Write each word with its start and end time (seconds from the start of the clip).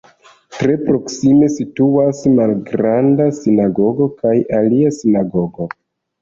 Tre 0.53 0.77
proksime 0.85 1.49
situas 1.57 2.21
Malgranda 2.39 3.27
Sinagogo 3.41 4.09
kaj 4.23 4.33
alia 4.63 4.95
sinagogo. 5.03 5.71